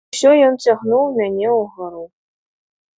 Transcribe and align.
Усё 0.13 0.29
ён 0.47 0.57
цягнуў 0.67 1.03
мяне 1.19 1.47
ўгару. 1.61 2.05